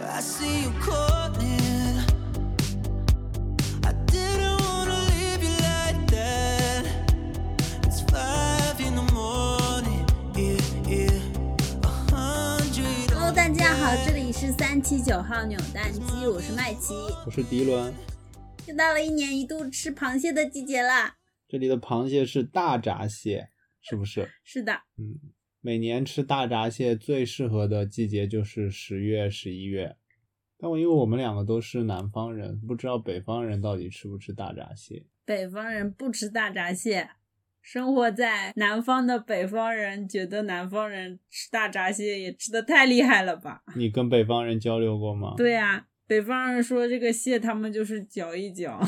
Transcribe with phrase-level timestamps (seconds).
[0.00, 1.98] I see you calling.
[3.84, 6.84] I didn't wanna leave you like that.
[7.82, 10.06] It's five in the morning.
[10.36, 11.20] Yeah, yeah.
[11.82, 13.10] A hundred.
[13.10, 16.94] Hello，大家好，这里是三七九号扭蛋机，我是麦琪。
[17.26, 17.92] 我是迪伦，
[18.66, 21.16] 又到了一年一度吃螃蟹的季节啦。
[21.48, 23.48] 这里的螃蟹是大闸蟹，
[23.82, 24.30] 是不是？
[24.44, 25.18] 是的，嗯，
[25.60, 29.96] 每年吃大闸蟹最适合的季节就是十月、十一月。
[30.60, 35.06] 但我因为我们两个都是南方人，不知道北方人到底吃不吃大闸蟹。
[35.24, 37.10] 北方人不吃大闸蟹，
[37.62, 43.62] 生活在南方的北方人觉得南方人吃大闸蟹也吃的太厉害了吧？
[43.76, 48.80] 你跟北方人交流过吗？，对呀、北方人说这个蟹他们就是嚼一嚼，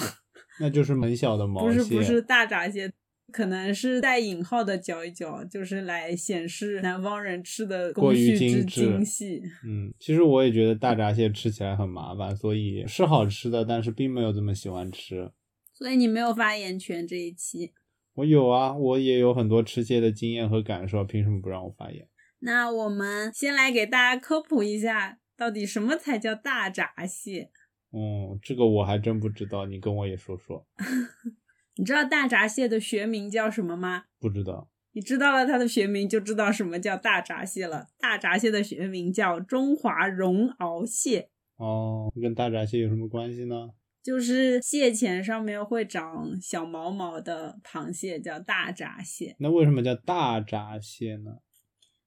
[0.58, 1.84] 那就是很小的毛蟹不。
[1.84, 2.90] 是不是大闸蟹，
[3.30, 9.42] 可能是带引号的嚼一嚼，就是来显示南方人吃的过于精致精细。
[9.64, 15.30] 嗯，其实我也觉得大闸蟹吃起来很麻烦，所以是好吃的，但是并没有这么喜欢吃。
[15.72, 17.72] 所以你没有发言权这一期。
[18.14, 22.06] 我有啊，我也有很多吃蟹的经验和感受，凭什么不让我发言？
[22.40, 27.50] 那我们先来给大家科普一下，到底什么才叫大闸蟹？
[27.90, 30.66] 哦，这个我还真不知道，你跟我也说说。
[31.76, 34.04] 你知道大闸蟹的学名叫什么吗？
[34.18, 34.68] 不知道。
[34.92, 37.86] 你知道了它的学名，就知道什么叫大闸蟹了。
[37.98, 43.70] 大闸蟹的学名叫中华绒螯蟹，哦，跟大闸蟹有什么关系呢？
[44.02, 49.36] 就是蟹钳上面会长小毛毛的螃蟹，叫大闸蟹。
[49.38, 51.36] 那为什么叫大闸蟹呢？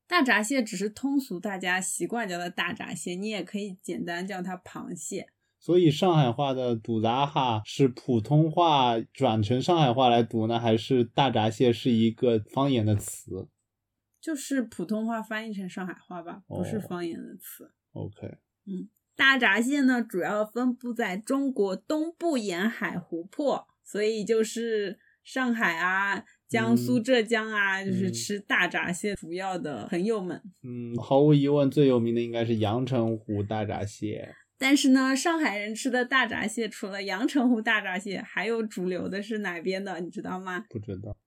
[0.06, 5.30] 大闸蟹只是通俗大家习惯叫它大闸蟹，你也可以简单叫它螃蟹。
[5.64, 13.48] 所以上海话的“堵杂哈”是普通话转成上海话来读呢，还是大闸蟹是一个方言的词
[14.20, 17.72] 就是普通话翻译成上海话吧，不是哦方言的词。
[17.94, 18.28] ？OK，
[18.66, 30.42] 嗯大闸蟹呢，主要分布在中国东部沿海湖泊，所以就是上海啊、江苏、嗯浙江啊，就是嗯吃大闸蟹主要的朋友们。
[30.62, 34.36] 嗯，毫无疑问最有名的应该是阳澄湖大闸蟹。
[34.64, 40.64] 但是呢，上海人吃的大闸蟹，除了阳澄湖大闸蟹，还有主流的是哪边的，你知道吗？
[40.70, 41.18] 不知道，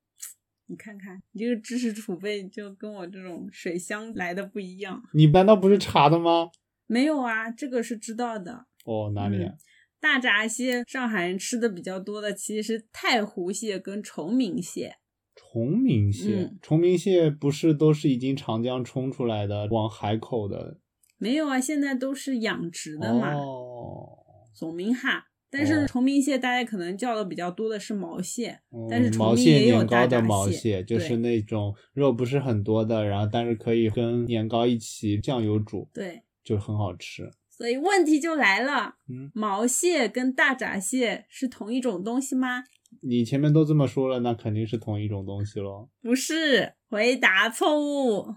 [0.69, 5.03] 你看看，你这个知识储备就跟我这种水乡来的不一样。
[5.13, 6.49] 你难道不是查的吗？
[6.87, 8.65] 没有啊，这个是知道的。
[8.87, 9.53] 哦，哪里啊？
[10.01, 14.95] 大闸蟹，上海人吃的比较多的其实是太湖蟹跟崇明蟹。
[15.35, 20.79] 崇明蟹，嗯崇明蟹不是都是已经长江冲出来的，往海口的
[21.19, 24.09] 没有啊，现在都是养殖的嘛，哦。
[24.55, 25.27] 崇明哈。
[25.49, 37.31] 但是哦崇明蟹大家可能叫的比较多的是毛蟹，嗯但是崇明也有年糕的毛蟹蟹，就是那种肉不是很多的，然后但是可以跟年糕一起酱油煮，对，就很好吃。
[37.49, 42.65] 所以问题就来了，嗯，毛蟹跟大闸蟹是同一种东西吗？
[43.01, 45.89] 你前面都这么说了，那肯定是同一种东西咯。
[46.03, 48.35] 不是，回答错误。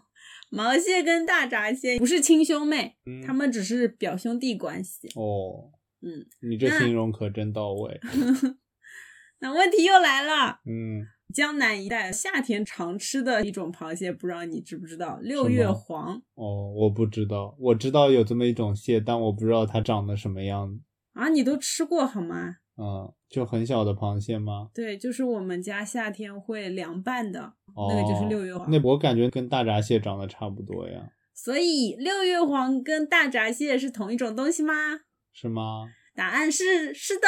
[0.49, 5.07] 毛蟹跟大闸蟹不是亲兄妹，嗯，他们只是表兄弟关系。
[5.15, 5.71] 哦，
[6.01, 7.99] 嗯，你这形容可真到位。
[9.41, 15.19] 那问题又来了，嗯，江南一带夏天常吃的一种螃蟹，不知道你知不知道？
[15.21, 20.81] 六月黄哦，我不知道，我知道有这么一种蟹，但我不知道它长得什么样子。
[21.13, 22.57] 啊，你都吃过好吗？
[22.81, 24.69] 嗯，就很小的螃蟹吗？
[24.73, 27.41] 对，就是我们家夏天会凉拌的，
[27.75, 28.71] 哦，那个就是六月黄。
[28.71, 34.73] 那我感觉跟大闸蟹长得差不多呀，所以六月黄跟大闸蟹是同一种东西吗？
[35.33, 35.89] 是吗？
[36.15, 37.27] 答案是是的。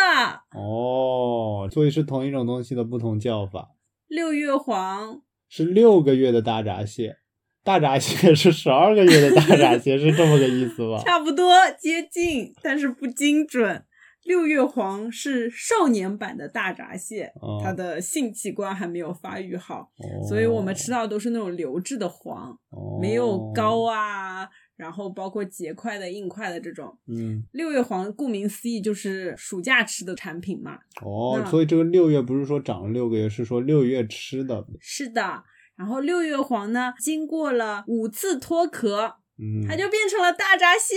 [0.58, 3.72] 哦，所以是同一种东西的不同叫法。
[4.08, 7.18] 六月黄是六个月的大闸蟹，
[7.64, 10.98] 大闸蟹是十二个月的大闸蟹，是这么个意思吧？
[11.04, 13.84] 差不多接近，但是不精准。
[14.24, 26.96] 六月黄是少年版的大闸蟹，哦它的性器官还没有发育好，哦所以我们吃到都是那种流质的黄，哦没有膏啊，然后包括结块的、硬块的这种。
[27.08, 30.78] 嗯，六月黄顾名思义就是暑假吃的产品嘛。
[31.04, 34.66] 哦，所以这个六月不是说长了六个月，是说六月吃的。
[34.80, 35.44] 是的，
[35.76, 40.96] 然后六月黄呢，经过了五次脱壳，嗯，它就变成了大闸蟹。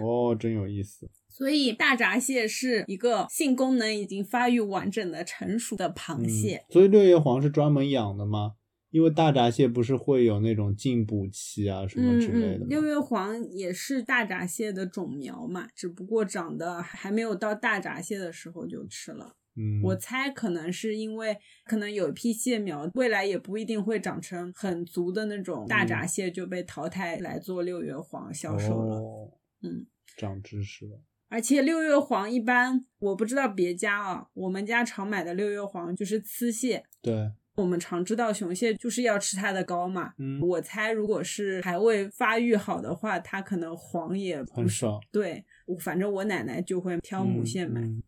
[0.00, 1.10] 哦，真有意思。
[1.42, 6.64] 所以大闸蟹是一个性功能已经发育完整的成熟的螃蟹。
[6.68, 8.52] 嗯，所以六叶黄是专门养的吗？
[8.90, 19.34] 因为大闸蟹不是会有那种进补期啊什么之类的六月黄也是大闸蟹的种苗嘛，只不过长得还没有到大闸蟹的时候就吃了。
[19.56, 28.94] 嗯，我猜可能是因为可能有一批蟹苗未来也不一定会长成很足的那种大闸蟹，就被淘汰来做六月黄销售了。
[28.94, 29.86] 哦，嗯，
[30.16, 31.00] 长知识了。
[31.32, 36.84] 而且六月黄一般我不知道别家啊，我们家常买的六月黄就是雌蟹。
[37.00, 44.44] 对，我们常知道雄蟹就是要吃它的膏嘛，嗯，我猜如果是还未发育好的话，它可能黄也。
[44.52, 45.00] 很少。
[45.10, 47.80] 对，我反正我奶奶就会挑母蟹买。
[47.80, 48.02] 嗯嗯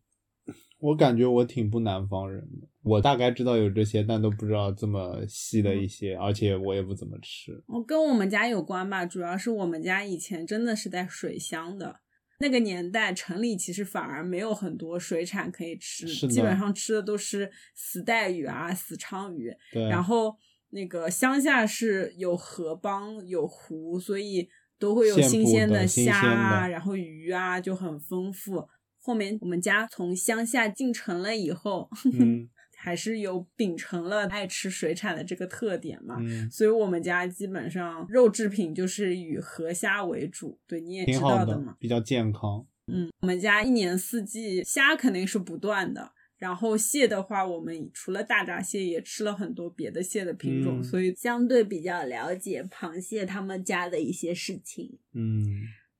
[0.80, 7.52] 我感觉我挺不南方人的，我大概知道有这些，但都不知道这么细的一些，而且我也不怎么吃。
[7.68, 12.00] 哦，跟我们家有关吧，主要是我们家以前真的是带水乡的。
[12.44, 19.50] 那个年代，城里其实反而没有很多水产可以吃，基本上吃的都是死带鱼啊、死鲳鱼。
[19.72, 20.36] 对，然后
[20.68, 24.46] 那个乡下是有河浜有湖，所以
[24.78, 28.68] 都会有新鲜的虾啊，然后鱼啊就很丰富。
[29.00, 32.50] 后面我们家从乡下进城了以后，嗯
[32.84, 36.16] 还是有秉承了爱吃水产的这个特点嘛。
[36.20, 41.78] 嗯，所以我们家基本上肉制品就是以河虾为主，对你也知道的嘛。
[41.80, 42.66] 比较健康。
[42.86, 54.98] 嗯，我们家一年四季虾肯定是不断的，然后蟹的话，我们除了大闸蟹，也吃了很多别的蟹的品种，嗯所以相对比较了解螃蟹他们家的一些事情。
[55.14, 55.46] 嗯，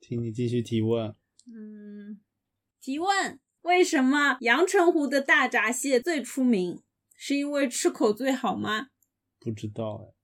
[0.03, 1.15] 请你继续提问。
[1.47, 2.21] 嗯，
[2.79, 6.83] 提问：为什么阳澄湖的大闸蟹最出名？
[7.17, 8.89] 是因为吃口最好吗？
[9.41, 10.15] 不知道哎。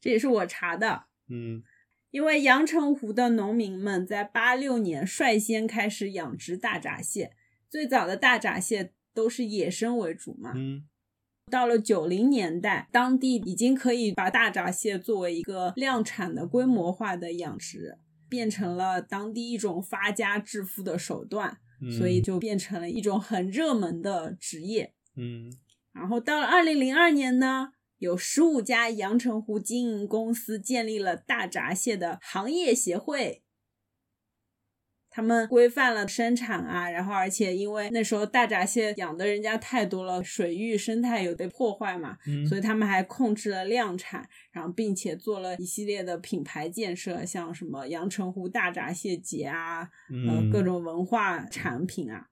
[0.00, 1.06] 这也是我查的。
[1.28, 1.62] 嗯
[2.10, 7.36] 因为阳澄湖的农民们在八六年率先开始养殖大闸蟹，
[7.68, 10.52] 最早的大闸蟹都是野生为主嘛。
[10.54, 10.86] 嗯
[11.50, 17.98] 到了九零年代，当地已经可以把大闸蟹作为一个量产的规模化的养殖，
[18.28, 24.94] 变成了当地一种发家致富的手段，嗯，所以就变成了一种很热门的职业。
[25.16, 25.52] 嗯
[25.92, 33.42] 然后到了二零零二年呢，有十五家阳澄湖经营公司建立了大闸蟹的行业协会。
[35.10, 49.90] 他们规范了生产啊，然后而且因为那时候大闸蟹养的人家太多了，水域生态有被破坏嘛，嗯，所以他们还控制了量产，然后并且做了一系列的品牌建设，像什么阳澄湖大闸蟹节啊，
[50.52, 50.60] 各。
[50.60, 52.26] 种文化产品啊，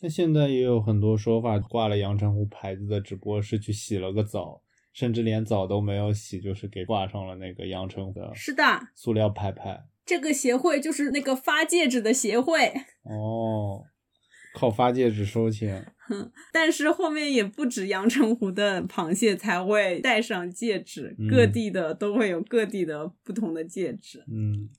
[0.00, 4.62] 那现在也有很多说法，挂了阳澄湖牌子的，只不过是去洗了个澡，
[4.92, 8.62] 甚至连澡都没有洗，就是给挂上了那个阳澄湖的是的，
[8.94, 9.82] 塑料牌牌。
[10.06, 12.72] 这个协会就是那个发戒指的协会。
[13.04, 13.82] 哦，
[14.54, 15.92] 靠发戒指收钱。
[16.52, 24.24] 但是后面也不止阳澄湖的螃蟹才会戴上戒指，嗯各地的都会有各地的不同的戒指。
[24.30, 24.70] 嗯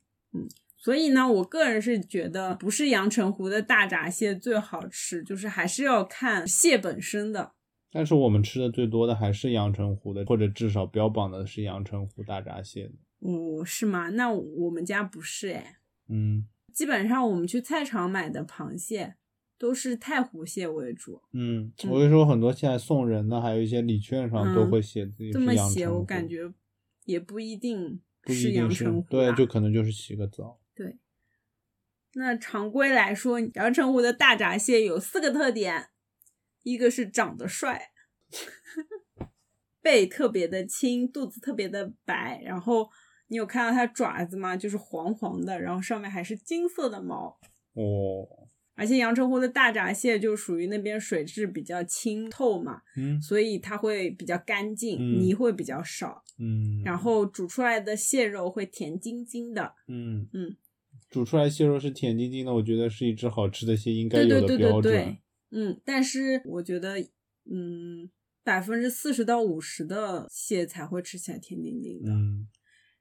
[0.78, 7.52] 所以呢，我个人是觉得不是阳澄湖的大闸蟹最好吃，就是还是要看蟹本身的。
[7.92, 12.94] 但是我们吃的最多的还是阳澄湖的，或者至少标榜的是阳澄湖大闸蟹的。
[13.20, 14.10] 哦，是吗？
[14.10, 15.78] 那我们家不是哎，
[16.08, 19.16] 嗯基本上我们去菜场买的螃蟹
[19.58, 21.24] 都是太湖蟹为主。
[21.34, 26.54] 嗯，我跟你说，很多现在送人的，还有一些礼券上都会写自己这么写，我感觉
[27.06, 30.60] 也不一定不是一定是阳澄湖对，就可能就是洗个澡。
[30.76, 31.00] 对，
[32.14, 35.88] 那常规来说，阳澄湖的大闸蟹有四个特点：
[36.62, 37.90] 一个是长得帅，
[39.82, 42.92] 背特别的轻，肚子特别的白，然后
[43.28, 44.56] 你有看到它爪子吗？
[44.56, 47.38] 就是黄黄的，然后上面还是金色的毛。
[47.74, 48.28] 哦，
[48.76, 59.74] 而且阳澄湖的大闸蟹就属于那边水质比较清透嘛，嗯所以它会比较干净，嗯泥会比较少，嗯，然后煮出来的蟹肉会甜津津的。
[59.88, 60.56] 嗯嗯，
[61.10, 64.94] 煮出来蟹肉是甜津津的，我觉得是一只好吃的蟹应该有的对对对标准。
[64.94, 65.18] 对对，
[65.52, 67.00] 嗯，但是我觉得，
[67.50, 68.10] 嗯，
[68.44, 72.12] 百分之四十到五十的蟹才会吃起来甜津津的。
[72.12, 72.48] 嗯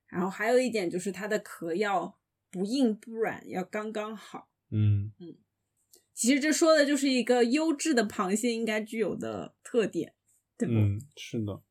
[0.09, 2.19] 然后还有一点就是它的壳要
[2.51, 4.49] 不硬不软，要刚刚好。
[4.71, 5.37] 嗯嗯
[6.15, 10.15] 其实这说的就是一个优质的螃蟹应该具有的特点，
[10.57, 10.75] 对不？
[10.75, 11.63] 嗯，是的。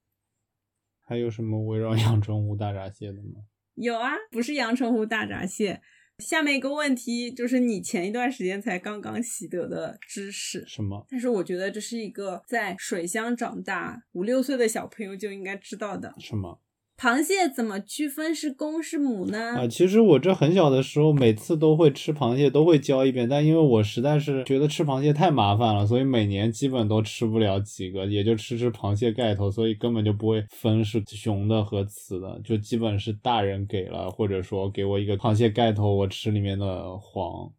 [1.01, 3.42] 还有什么围绕阳澄湖大闸蟹的吗？
[3.75, 5.82] 有啊，不是阳澄湖大闸蟹。
[6.20, 11.06] 下面一个问题就是你前一段时间才刚刚习得的知识，什么？
[11.10, 16.13] 但是我觉得这是一个在水乡长大五六岁的小朋友就应该知道的。
[16.20, 16.62] 什么？
[16.98, 19.58] 螃蟹怎么区分是公是母呢？
[19.58, 37.52] 啊，其实我这很小的时候，每次都会吃螃蟹，都会教一遍，但因为我实在是觉得吃螃蟹太麻烦了，所以每年基本都吃不了几个，也就吃吃螃蟹盖头，所以根本就不会分是雄的和雌的，就基本是大人给了，或者说给我一个螃蟹盖头，我吃里面的黄。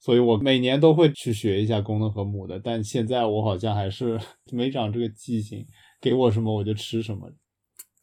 [0.00, 4.18] 所以我每年都会去学一下公的和母的，但现在我好像还是
[4.50, 5.64] 没长这个记性，
[6.00, 7.30] 给我什么我就吃什么。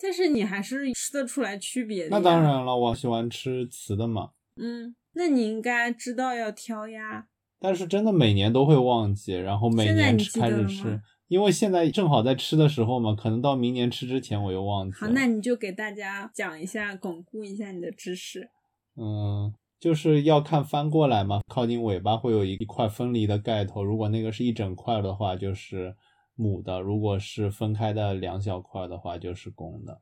[0.01, 2.10] 但是你还是吃得出来区别的。
[2.12, 2.41] 那当。
[2.41, 4.32] 然了，我喜欢吃雌的嘛。
[4.56, 7.27] 嗯，那你应该知道要挑呀。
[7.60, 18.50] 但是真的每年都会忘记，然后每年吃开始吃因为现在正好在吃的时候嘛，可能到明年吃之前我又忘记好，那你就给大家讲一下，巩固一下你的知识。
[18.96, 25.96] 嗯，就是要看翻过来嘛，靠近尾巴会有一一块分离的盖头，如果那个是一整块的话，就是
[26.39, 30.01] 母的；如果是分开的两小块的话，就是公的。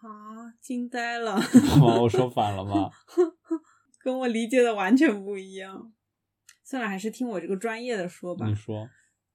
[0.00, 1.36] 啊，惊呆了？
[2.00, 2.90] 我说反了吗？
[4.00, 5.92] 跟我理解的完全不一样。
[6.62, 8.54] 算了，还是听我这个专业的说吧你。
[8.54, 8.88] 说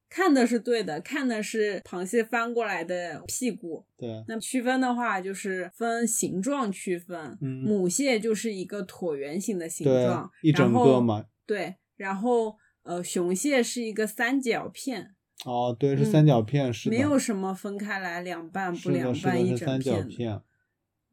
[0.10, 3.86] 看的是对的，看的是螃蟹翻过来的屁股。
[3.98, 4.24] 对？
[4.28, 7.38] 那区分的话，就是分形状区分。
[7.42, 11.26] 嗯母蟹就是一个椭圆形的形状，，一整个嘛。
[11.46, 15.16] 对，然后呃，雄蟹是一个三角片，
[15.46, 16.90] 哦，对，是嗯三角片，是。
[16.90, 20.08] 没有什么分开来两半不，两，半一整是三角片。
[20.08, 20.42] 片。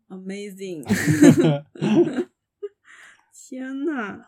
[0.09, 0.85] Amazing！
[3.49, 4.21] 天呐，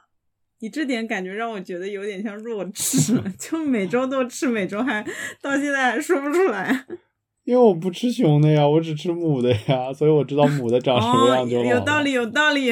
[0.61, 5.05] 你这点感觉让我觉得有点像弱智， 就每周都吃，每周还
[5.41, 6.87] 到现在还说不出来。
[7.45, 11.69] 因为我不吃雄的呀，我只吃母的呀，所以我知道母的长什么哦，样就好了。
[11.69, 12.67] 有道理，有道理，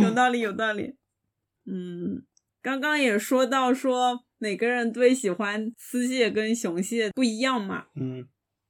[0.00, 0.94] 有道理，有道理。
[1.66, 2.22] 嗯，
[2.60, 7.86] 刚刚也说到说每个人对喜欢雌蟹跟雄蟹不一样嘛。
[7.94, 8.26] 嗯，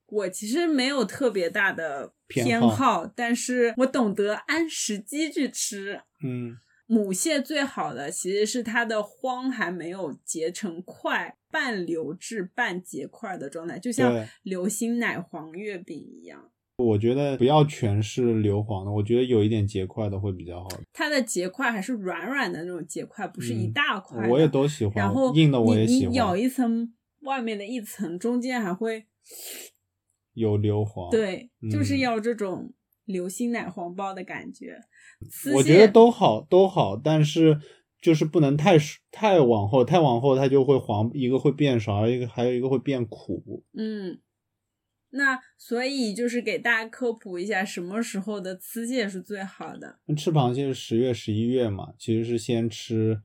[0.07, 6.03] 我其实没有特别大的偏好，但是我懂得按时机去吃。
[6.23, 6.59] 嗯
[6.91, 16.51] 母蟹最好的其实是它的黄还没有结成块，半流质半结块的状态，就像流心奶黄月饼一样。
[16.79, 20.69] 我觉得不要全是硫磺的，我觉得有一点结块的会比较好。
[20.93, 29.07] 它的结块还是软软的那种结块，不是一嗯大块的、我也都喜欢，然后硬的我也你喜欢咬，一层，外面的一层，中间还会
[30.35, 32.73] 有硫磺。，对，就是嗯要这种
[33.05, 34.79] 流心奶黄包的感觉。
[35.57, 37.59] 我觉得都好都好，但是
[38.01, 38.77] 就是不能太
[39.11, 43.65] 太往后，太往后它就会黄，一个会变少，一个还有一个会变苦。
[43.77, 44.21] 嗯，
[45.11, 49.99] 那所以就是给大家科普一下，什么时候的雌蟹是最好的。
[50.17, 53.23] 吃螃蟹是十月、十一月嘛，其实是先吃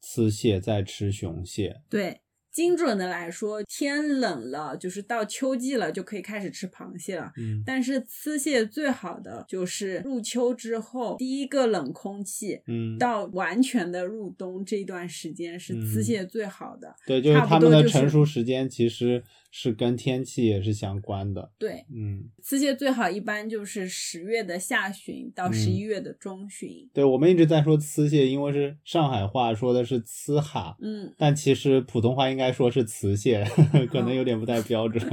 [0.00, 1.82] 雌蟹，再吃雄蟹。
[1.90, 7.30] 对，精准的来说，天冷了，就是到秋季了，就可以开始吃螃蟹了。
[7.36, 12.62] 嗯，但是雌蟹最好的就是入秋之后第一个冷空气。
[12.66, 19.22] 嗯，到完全的入冬这段时间是雌嗯蟹最好的，对，就是它们的成熟时间其实
[19.58, 21.50] 是跟天气也是相关的。
[21.56, 26.68] 对，嗯，雌蟹最好一般就是十月的下旬到十一月的中旬。
[26.92, 33.42] 对，我们一直在说雌蟹，因为是上海话说的是雌哈，嗯，但其实普通话应该说是雌蟹，
[33.90, 35.02] 可能有点不太标准。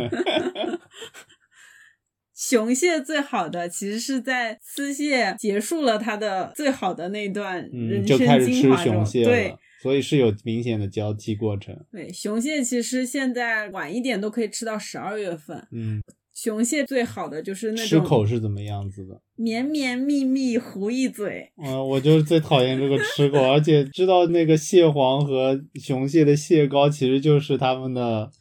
[2.35, 11.77] 雄蟹最好的其实是在雌蟹结束了它的最好的那段嗯，人就开生始吃精华中，雄蟹对了，所以是有明显的交替过程。
[11.91, 15.67] 对，雄蟹其实现在晚一点都可以吃到十二月份。
[15.73, 16.01] 嗯，
[16.33, 19.21] 雄蟹最好的就是那吃口是怎么样子的？
[19.35, 28.31] 绵绵密密糊一嘴，嗯，我就是最讨厌这个吃口，而且知道那个蟹黄和雄蟹的蟹膏其实就是它们的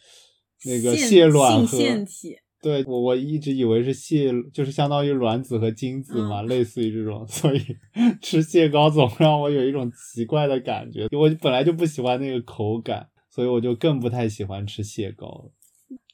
[0.65, 2.37] 那个蟹卵性和腺体。
[2.63, 7.61] 对我我一直以为是蟹，就是相当于卵子和精子嘛，嗯类似于这种，所以
[8.23, 11.09] 吃蟹膏总让我有一种奇怪的感觉。
[11.11, 15.53] 我本来就不喜欢那个口感，所以我就更不太喜欢吃蟹膏了。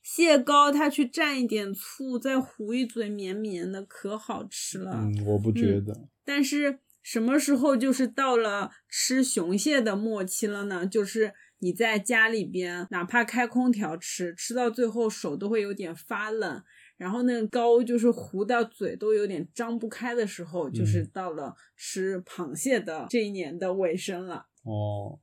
[0.02, 4.92] 蟹膏它去蘸一点醋，再糊一嘴绵绵的，可好吃了。
[4.94, 6.08] 嗯，我不觉得。
[6.24, 10.86] 但是什么时候就是到了吃雄蟹的末期了呢？
[10.86, 16.62] 就是你在家里边，哪怕开空调吃，吃到最后手都会有点发冷，
[16.96, 24.46] 然后那个膏就是糊到嘴都有点张不开的时候，就是嗯到了吃螃蟹的这一年的尾声了。
[24.62, 25.18] 哦，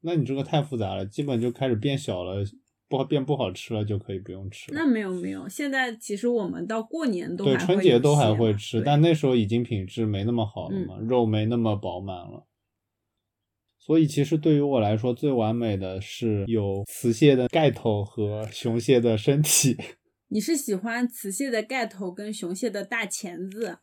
[0.00, 2.44] 那你这个太复杂了，基本就开始变小了，
[2.88, 4.78] 不好变不好吃了就可以不用吃了。
[4.78, 12.46] 那没有没有，现在其实我们到过年都对，春节都还会吃，但那时候已经品质没那么好了嘛，肉没那么饱满了。
[13.84, 19.76] 所以其实对于我来说，最完美的是有雌蟹的盖头和雄蟹的身体。
[20.28, 23.78] 你是喜欢雌蟹的盖头跟雄蟹的大钳子？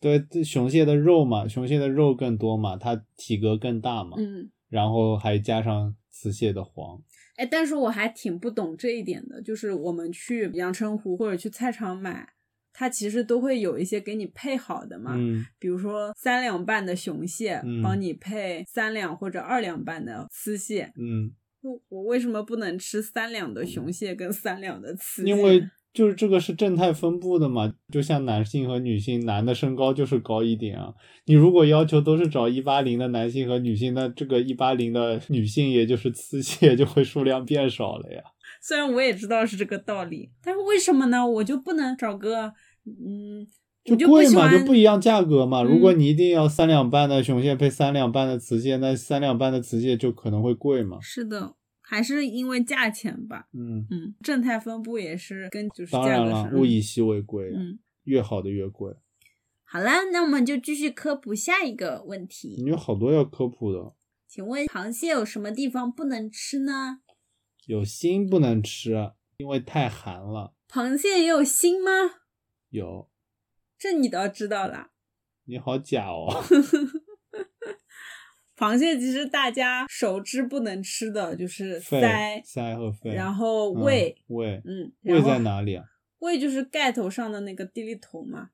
[0.00, 7.02] 对，这雄蟹的肉嘛，雄蟹的肉更多嘛，它体格更大嘛，嗯，然后还加上雌蟹的黄。
[7.36, 12.28] 哎，但是我还挺不懂这一点的，就是我们去阳澄湖或者去菜场买，
[12.72, 20.92] 它其实都会有一些给你配好的嘛，嗯，比如说三两半的雄蟹，嗯帮你配三两或者二两半的雌蟹。
[20.98, 25.28] 嗯，我我为什么不能吃三两的雄蟹跟三两的雌蟹？
[25.28, 25.62] 因 为
[25.92, 30.94] 就是这个是正态分布的嘛，就像男性和女性，男的身高就是高一点啊。
[31.26, 38.22] 你如果要求都是找一八零的男性和女性，那这个一八零的女性也就是 雌蟹就会数量变少了呀。
[38.60, 41.26] 虽然我也知道是这个道理，但是为什么呢？
[41.26, 42.52] 我就不能找个
[42.84, 43.46] 嗯，
[43.84, 45.62] 就不贵嘛，就不一样价格嘛。
[45.62, 50.98] 如果嗯你一定要三两半的雄蟹配三两半的雌蟹，那三两半的雌蟹就可能会贵嘛。
[51.00, 53.48] 是的，还是因为价钱吧。
[53.52, 56.50] 嗯，嗯，正态分布也是跟就是当然了。
[56.54, 58.94] 物以稀为贵，嗯，越好的越贵。
[59.64, 62.56] 好了，那我们就继续科普下一个问题。
[62.62, 63.94] 你有好多要科普的，
[64.28, 66.98] 请问螃蟹有什么地方不能吃呢？
[67.66, 70.54] 有心不能吃，因为太寒了。
[70.68, 71.90] 螃蟹也有心吗？
[72.70, 73.10] 有，
[73.78, 74.92] 这你倒知道啦。
[75.44, 76.28] 你好假哦。
[78.56, 85.84] 螃蟹其实大家熟知不能吃的就是肺鳃，鳃和肺，然后嗯胃，胃嗯，胃在哪里啊？
[86.20, 88.50] 胃就是盖头上的那个地利头嘛，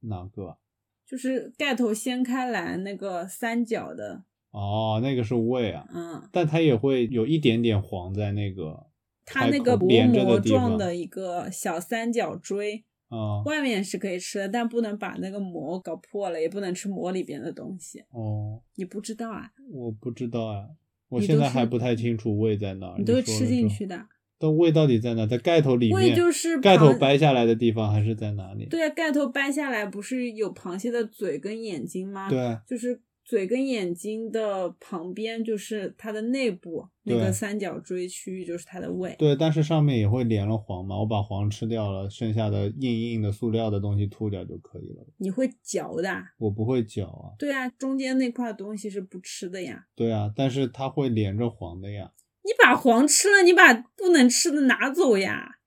[0.00, 0.58] 哪个？
[1.06, 8.86] 就是盖头掀开来那个三角的，哦，那个是胃啊，嗯，但它也会有一点点黄在那个
[9.26, 10.38] 它那个薄膜。
[10.38, 17.98] 状的一个小三角锥，啊、外面是可以吃的，但不能把那个膜搞破了，也不能吃膜里边的东西。
[18.10, 19.50] 哦，你不知道啊？
[19.72, 20.68] 我不知道啊，
[21.08, 22.94] 我现在还不太清楚胃在哪儿。
[22.96, 24.06] 你都是吃进去的。
[24.38, 25.26] 但胃到底在哪？
[25.26, 28.66] 在盖头里面，胃就是盖头掰下来的地方，还是在哪里？
[28.66, 32.28] 对啊，盖头掰下来不是有螃蟹的嘴跟眼睛吗？
[32.28, 39.16] 对，就是嘴跟眼睛的旁边，就是它的内部那个三角锥区域，就是它的胃。
[39.18, 45.06] 对，但是上面也会连了黄嘛，我把黄吃掉了，剩下的硬硬的塑料的东西吐掉就可以了。
[45.16, 46.22] 你会嚼的啊？
[46.36, 49.86] 我不会嚼啊，对啊，中间那块东西是不吃的呀。
[49.94, 52.12] 对啊，但是它会连着黄的呀。
[52.42, 55.60] 你把黄吃了，你把不能吃的拿走呀。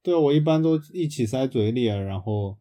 [0.00, 2.58] 对啊，我一般都一起塞嘴里，啊然后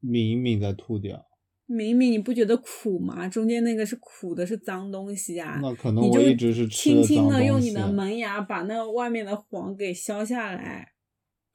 [0.00, 1.24] 抿一抿再吐掉。
[1.66, 3.26] 明明你不觉得苦吗？
[3.28, 5.58] 中间那个是苦的，是脏东西呀。
[5.62, 10.92] 那可能我一直是吃轻轻的用你的门牙把那外面的黄给削下来，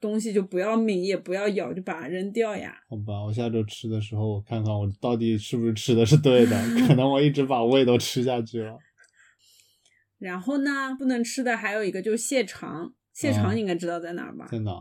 [0.00, 2.76] 东西就不要抿，也不要咬，就把它扔掉呀。
[2.88, 8.76] 好吧，我下周吃的时候，我看看我到底是不是吃的是对的，可能我一直把胃都吃下去了。
[10.18, 14.48] 然后呢，不能吃的还有一个就是蟹肠，蟹肠嗯你应该知道在哪儿吧？
[14.50, 14.72] 在哪？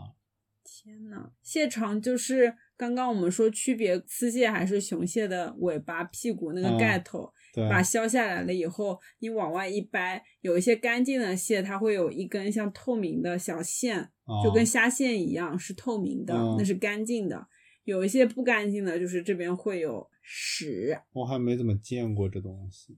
[0.64, 14.10] 天呐，蟹肠就是刚刚我们说区别雌蟹还是雄蟹的尾巴、屁股那个嗯盖头，对，把削下来了以后，你往外一掰，有一些干净的蟹，它会有一根像透明的小线，
[14.42, 17.50] 就跟哦虾线一样是透明的，嗯那是干净的。
[17.84, 22.98] 有一些不干净的，就是这边会有屎，我还没怎么见过这东西。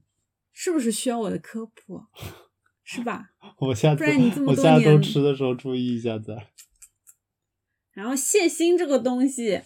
[0.52, 2.00] 是不是需要我的科普？
[2.84, 3.30] 是吧？
[3.58, 6.36] 我下次不然你这么我下周多年吃的时候注意一下子。
[7.92, 9.60] 然后蟹心这个东西，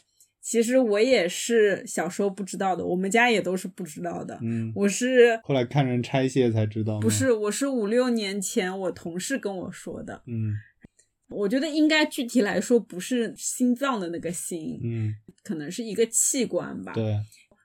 [0.49, 4.39] 其实我也是小时候不知道的，我们家也都是不知道的。
[4.43, 7.01] 嗯，我是后来看人拆卸才知道。
[7.01, 10.23] 不，是我是五六年前我同事跟我说的。
[10.29, 10.55] 嗯
[11.29, 16.93] 我觉得应该具体来说不是心脏的那个心，嗯，可能是一个器官吧。
[16.93, 17.19] 对，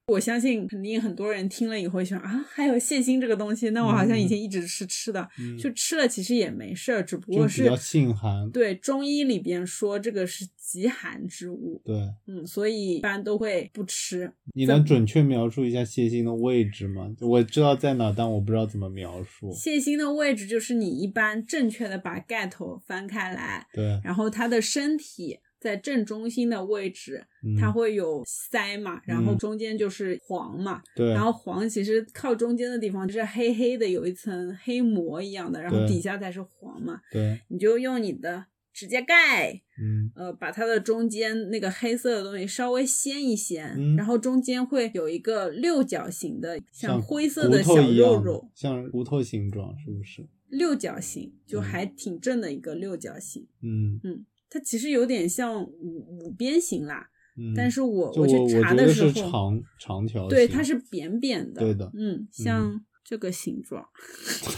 [0.08, 8.50] 我相信肯定很多人听了以后想啊，还有蟹心这个东西，那我好像以前一直是吃的，嗯，就吃了其实也没事儿，只不过是比较性寒。
[8.52, 11.96] 对中医里边说这个是极寒之物，对，
[12.28, 14.32] 嗯，所以一般都会不吃。
[14.54, 17.10] 你能准确描述一下蟹心的位置吗？
[17.22, 19.54] 我知道在哪，但我不知道怎么描述。
[19.54, 27.56] 蟹心的位置就是你一般正确的把盖头翻开来，对，然后它的身体在正中心的位置，嗯。
[27.56, 29.38] 它会有腮嘛，然后嗯。
[29.38, 37.00] 中间就是黄嘛，对，然后黄其实靠中间的地方就是黑黑的，有一层黑膜一样的，然后底下才是黄嘛。
[37.12, 40.12] 对，你就用你的指甲盖，嗯。
[40.16, 43.96] 呃，把它的中间那个黑色的东西稍微掀一掀，嗯。
[43.96, 50.26] 然后中间会有一个六角形的，像像灰色的小肉肉，像骨头形状，是不是？
[50.50, 51.62] 六角形就嗯。
[51.62, 53.48] 还挺正的一个六角形。
[53.62, 54.00] 嗯。
[54.04, 57.54] 嗯，它其实有点像五五边形啦，嗯。
[57.56, 60.28] 但是我我去查的时候，是长长条。
[60.28, 63.88] 对，它是扁扁的，对的嗯，像这个形状。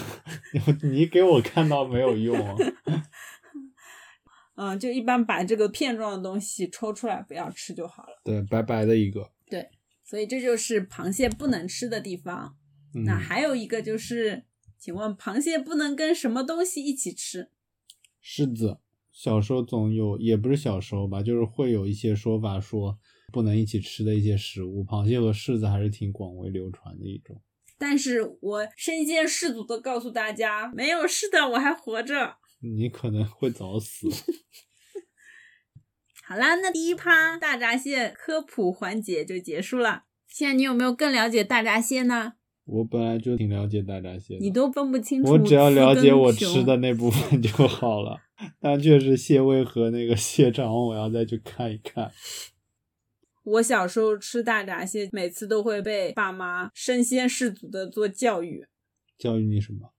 [0.82, 2.56] 你给我看到没有用啊。
[4.56, 8.22] 嗯，就一般把这个片状的东西抽出来，不要吃就好了。
[8.24, 9.32] 对，白白的一个。
[9.48, 9.70] 对
[10.04, 12.56] 所以这就是螃蟹不能吃的地方。
[12.96, 14.44] 嗯，那还有一个就是，
[14.78, 17.50] 请问螃蟹不能跟什么东西一起吃？
[18.24, 18.78] 柿子，
[19.14, 22.98] 小时候总有，也不是小时候吧，就是会有一些说法说
[23.32, 27.40] 不能一起吃的一些食物，螃蟹和柿子还是挺广为流传的一种。
[27.78, 32.38] 但是我身先士卒的告诉大家，没有，事的，我还活着。
[32.62, 34.10] 你可能会早死。
[36.26, 40.06] 好啦，那第一趴大闸蟹科普环节就结束了。
[40.28, 42.34] 现在你有没有更了解大闸蟹呢？
[42.66, 48.22] 我本来就挺了解大闸蟹的，你都分不清楚我只要了解我吃的那部分就好了。
[48.60, 52.12] 但确实蟹味和那个蟹肠，我要再去看一看。
[53.44, 58.66] 我小时候吃大闸蟹，每次都会被爸妈身先士卒的做教育，
[59.18, 59.94] 教育你什么？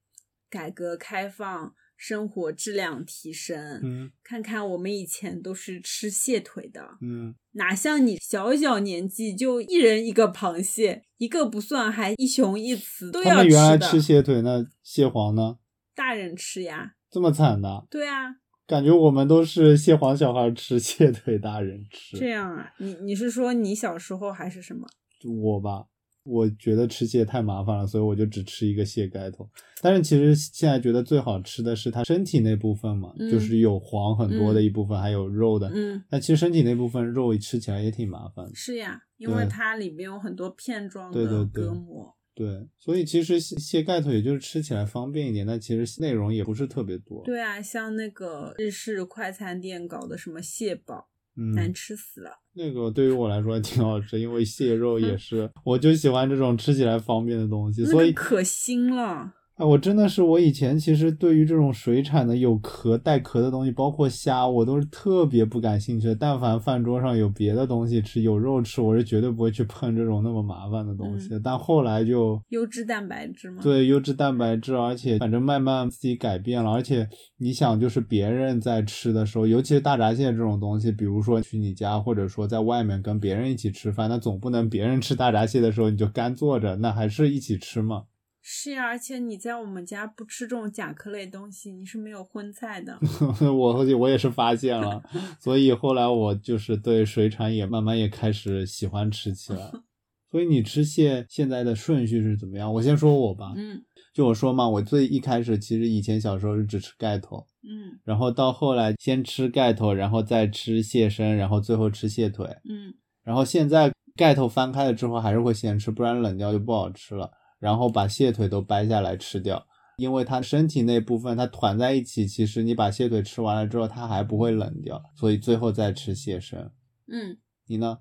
[0.49, 3.81] 改革开放，生活质量提升。
[3.83, 13.87] 嗯看看我们以前都是吃蟹腿的，嗯，哪像你小小年纪就一人一个螃蟹，一个不算还一雄一雌都要他们原来的。
[13.87, 15.59] 吃蟹腿，那蟹黄呢？
[15.95, 17.87] 大人吃呀，这么惨的？
[17.91, 22.17] 对啊，感觉我们都是蟹黄小孩吃，蟹腿大人吃。
[22.19, 24.89] 这样啊，你你是说你小时候还是什么？
[25.25, 25.87] 我吧，
[26.25, 29.49] 我觉得吃蟹太麻烦了，所以我就只吃一个蟹盖头。
[29.83, 35.71] 但是其实现在觉得最好吃的是它身体那部分嘛，嗯就是有黄很多的一部分，还有肉的。
[35.75, 38.53] 嗯，但其实身体那部分肉吃起来也挺麻烦的。
[38.55, 42.17] 是呀，因为它里面有很多片状对的对对隔膜。
[42.37, 52.31] 对，所以其实蟹蟹盖头也就是吃起来方便一点，但其实内容也不是特别多。，对啊，像那个日式快餐店搞的什么蟹堡，嗯，难吃死了。
[52.53, 59.35] 那个对于我来说还挺好吃，因为蟹肉也是，我就喜欢这种吃起来方便的东西，所以可腥了。
[59.57, 66.15] 啊，我真的是，我以前其实对于这种水产的有壳带壳的东西，包括虾，我都是特别不感兴趣的。
[66.17, 71.39] 但凡饭桌上有别的东西吃，有肉吃，我是绝对不会去碰这种那么麻烦的东西的。
[71.39, 76.73] 但后来就优质蛋白质嘛？，对优质蛋白质，而且反正慢慢自己改变了。
[76.73, 88.03] 而且你想，就是别人在吃的时候，尤其是大闸蟹这种东西，比如说去你家，或者说在外面跟别人一起吃饭，那总不能别人吃大闸蟹的时候你就干坐着，那还是一起吃嘛。
[88.47, 92.99] 是呀，而且你在我们家不吃这种甲壳类东西，你是没有荤菜的。
[93.41, 95.03] 我我也是发现了，
[95.41, 99.73] 所以后来我就是对水产也慢慢也开始喜欢吃起来。
[100.31, 102.71] 所以你吃蟹现在的顺序是怎么样？
[102.75, 117.31] 我先说我吧，嗯就我说嘛，我最一开始其实以前小时候是只吃盖头，嗯然后到后来先吃盖头，然后再吃蟹身，然后最后吃蟹腿，嗯然后现在盖头翻开了之后还是会先吃，不然冷掉就不好吃了。
[117.65, 126.71] 然后把蟹腿都掰下来吃掉，因为它身体那部分它团在一起，其实你把蟹腿吃完了之后，它还不会冷掉，所以最后再吃蟹身。
[127.07, 128.01] 嗯，你呢？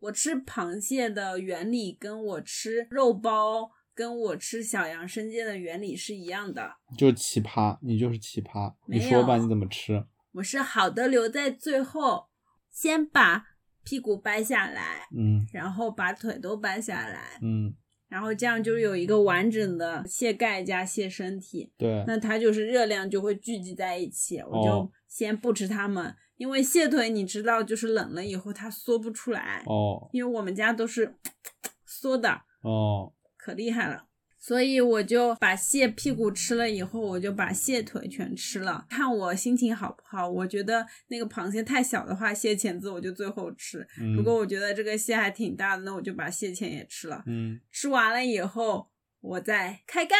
[0.00, 6.68] 我吃螃蟹的原理跟我吃肉包、跟我吃小羊生煎的原理是一样的。
[6.98, 8.74] 就是奇葩，你就是奇葩。
[8.88, 10.04] 你说吧，你怎么吃？
[10.32, 12.26] 我是好的留在最后，
[12.72, 13.46] 先把
[13.84, 17.72] 屁股掰下来，嗯然后把腿都掰下来，嗯，
[18.08, 21.70] 然后这样就有一个完整的蟹盖加蟹身体。
[21.76, 31.14] 对，那它就是热量就会聚集在一起，我就哦先不吃它们，因为蟹腿你知道，就是冷了以后它缩不出来，哦因为我们家都是
[31.86, 34.07] 缩的，哦，可厉害了。
[34.40, 40.28] 所以我就把蟹屁股吃了以后，我就把蟹腿全吃了，看我心情好不好。
[40.28, 47.22] 我觉得那个螃蟹太小的话，蟹钳子我就最后吃；嗯如果我觉得这个蟹还挺大的，那我就把蟹钳也吃了。
[47.26, 48.88] 嗯吃完了以后，
[49.20, 50.16] 我再开盖。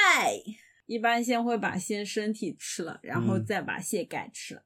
[0.86, 4.62] 一般先会把先身体吃了，然后嗯再把蟹盖吃了。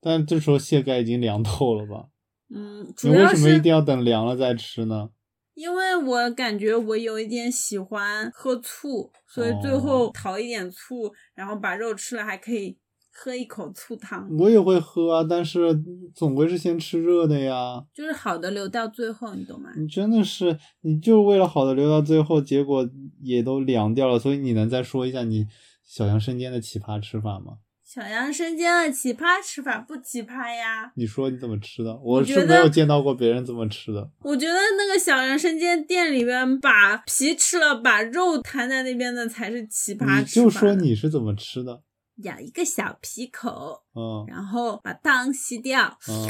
[0.00, 2.08] 但这时候蟹盖已经凉透了吧？
[2.54, 5.10] 嗯，你主要为什么一定要等凉了再吃呢？
[5.58, 12.78] 因为我感觉我有一点喜欢喝醋，所以最哦后淘一点醋，然后把肉吃了，还可以
[13.10, 15.76] 喝一口醋汤，我也会喝啊，但是
[16.14, 17.84] 总归是先吃热的呀。
[17.92, 19.70] 就是好的留到最后，你懂吗？
[19.76, 22.88] 你真的是，你就是为了好的留到最后，结果
[23.20, 24.16] 也都凉掉了。
[24.16, 25.48] 所以你能再说一下你
[25.84, 27.54] 小杨生煎的奇葩吃法吗？
[27.88, 30.92] 小杨生煎的奇葩吃法不奇葩呀？
[30.94, 31.96] 你说你怎么吃的？
[32.04, 34.10] 我是没有见到过别人怎么吃的。
[34.20, 40.44] 我觉得那个小杨生煎店里边把皮吃了，把肉摊在那边的才是奇葩吃法。
[40.44, 41.82] 就说你是怎么吃的？
[42.16, 46.28] 咬一个小皮口，嗯然后把汤吸掉，嗯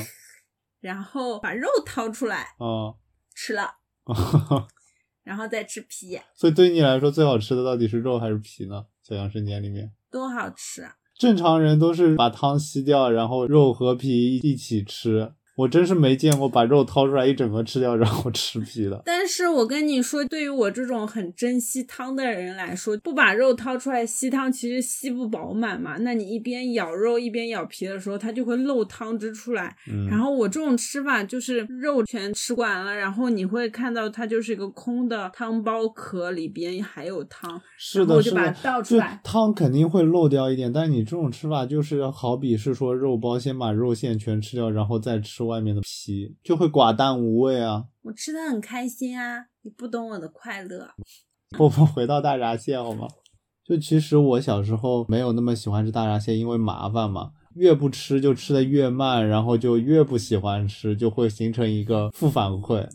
[0.79, 2.95] 然后把肉掏出来嗯，
[3.35, 3.69] 吃了，
[5.25, 8.85] 然后再吃皮，所以对你来说最好吃的到底是肉还是皮呢？
[9.03, 10.95] 小杨生煎里面，多好吃啊！
[11.19, 15.33] 正常人都是把汤吸掉，然后肉和皮一起吃。
[15.59, 19.03] 我真是没见过把肉掏出来一整个吃掉，然后吃皮的。
[19.05, 25.97] 但是我跟你说，对于我这种很珍惜汤的人来说，不把肉掏出来吸汤，其实吸不饱满嘛。
[25.99, 29.77] 那你一边咬肉一边咬皮的时候，它就会漏汤汁出来。
[29.91, 39.21] 嗯，然后我这种吃法就是肉全吃完了，然后你会看到它就是一个空的汤包壳，里边还有汤，是的，我就是把的它倒出来。
[39.25, 47.87] 汤肯定会漏掉一点，但是你这种吃法就是好比是说肉包先把肉馅全吃掉，然后再吃外面的皮，就会寡淡无味啊。
[48.03, 50.89] 我吃的很开心啊，你不懂我的快乐。
[51.59, 53.09] 我们回到大闸蟹好吗？
[53.65, 62.89] 就其实我小时候没有那么喜欢吃大闸蟹，因为麻烦嘛，越不吃就吃的越慢，然后就越不喜欢吃，就会形成一个负反馈。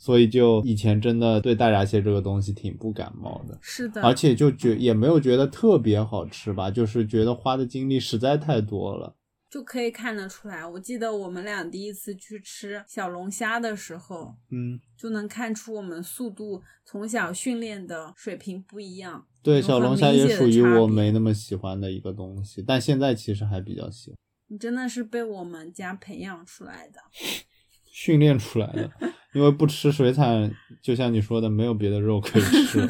[0.00, 9.16] 所以就以前真的对大闸蟹这个东西挺不感冒的，是的，而且就觉也没有觉得特别好吃吧，就是觉得花的精力实在太多了。
[9.50, 10.66] 就可以看得出来。
[10.66, 19.26] 我记得我们俩第一次去吃小龙虾的时候，嗯，就能看出我们速度从小训练的水平不一样。
[19.42, 24.16] 对，小龙虾也属于我没那么喜欢的一个东西，但现在其实还比较喜欢，
[24.48, 27.00] 你真的是被我们家培养出来的。
[27.90, 28.90] 训练出来的。
[29.34, 30.50] 因为不吃水产，
[30.82, 32.80] 就像你说的，没有别的肉可以吃。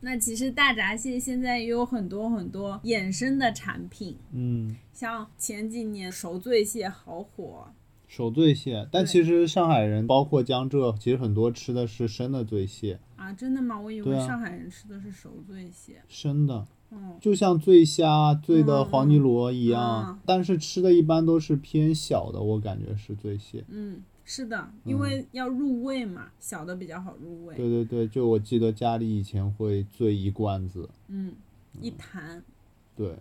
[0.00, 7.68] 那其实大闸蟹现在也有很多很多衍生的产品，嗯，像前几年熟醉蟹好火，
[8.06, 13.78] 熟醉蟹，但其实上海人，包括江浙，其实很多吃的是生的醉蟹，啊，真的吗？
[13.78, 16.02] 我以为上海人吃的是熟醉蟹。
[16.08, 16.66] 生的。
[16.92, 23.64] 嗯，就像醉虾、醉的嗯黄泥螺一样，嗯但是吃的一般都是偏小的，我感觉是醉蟹。
[23.68, 27.56] 嗯，是的，因为要入味嘛，小的比较好入味。
[27.56, 31.34] 对对对，就我记得家里以前会醉一罐子，嗯，
[31.80, 32.40] 一坛。
[32.94, 33.16] 对，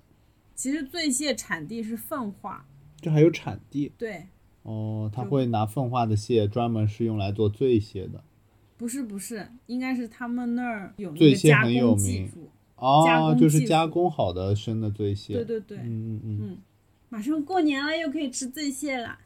[0.54, 2.64] 其实醉蟹产地是奉化，
[3.02, 4.28] 这还有产地对，
[4.62, 8.24] 哦，他会拿奉化的蟹专门是用来做醉蟹的
[8.78, 12.32] 不是不是，应该是他们那儿醉蟹很有名
[12.76, 15.34] 哦，就是加工好的生的醉蟹。
[15.34, 16.40] 对对对，嗯嗯嗯。
[16.44, 16.58] 嗯，
[17.10, 19.20] 马上过年了，又可以吃醉蟹啦。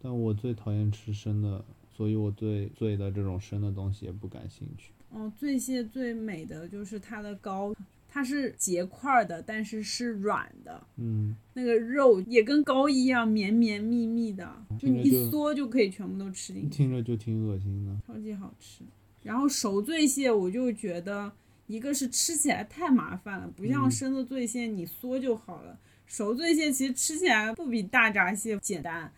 [0.00, 1.64] 但我最讨厌吃生的，
[1.96, 4.92] 所以我对醉的这种生的东西也不感兴趣。
[5.10, 7.74] 哦，醉蟹最美的就是它的膏，
[8.08, 17.96] 它是结块儿的，但是是软的，嗯，那个肉也跟膏一样绵绵密密的，就你一嗦就可以全部都吃进去，听着就挺恶心的。
[18.06, 18.84] 超级好吃。
[19.22, 21.32] 然后熟醉蟹，我就觉得
[21.66, 25.78] 一个是吃起来太麻烦了，不像嗯生的醉蟹你嗦就好了。
[26.06, 29.12] 熟醉蟹其实吃起来不比大闸蟹简单，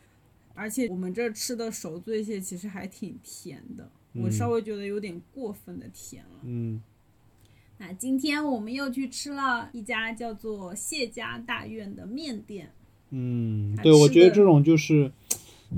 [0.60, 6.40] 而且我们这儿吃的熟醉蟹其实还挺甜的，我嗯稍微觉得有点过分的甜了。
[6.42, 6.82] 嗯
[7.78, 12.70] 那今天我们又去吃了一家叫做谢家大院的面店，
[13.08, 15.10] 嗯，对，我觉得这种就是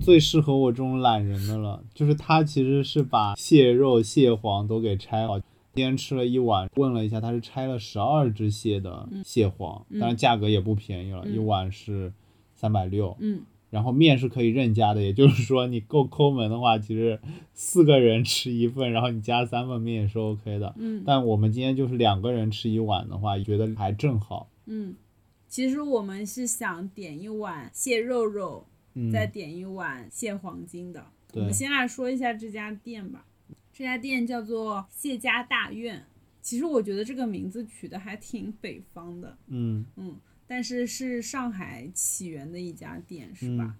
[0.00, 1.84] 最适合我这种懒人的了。
[1.94, 5.38] 就是它其实是把蟹肉、蟹黄都给拆好。
[5.38, 12.12] 今天吃了一碗，问了一下，它是拆了十二只蟹的蟹黄，当然价格也不便宜了，嗯一碗是
[12.54, 13.16] 三百六。
[13.20, 17.18] 嗯，然后面是可以任加的，也就是说你够抠门的话，其实
[17.54, 20.74] 四个人吃一份，然后你加三份面也是 OK 的。
[20.76, 24.50] 嗯但我们今天就是两个人吃一碗的话，觉得还正好。
[24.66, 24.94] 嗯，
[25.48, 31.06] 其实我们是想点一碗蟹肉肉，嗯，再点一碗蟹黄金的。
[31.32, 33.24] 我们先来说一下这家店吧，
[33.72, 36.04] 这家店叫做谢家大院。
[36.42, 40.14] 其实我觉得这个名字取得还挺北方的，嗯嗯，
[40.52, 43.64] 但是是上海起源的一家店，是吧？
[43.64, 43.74] 嗯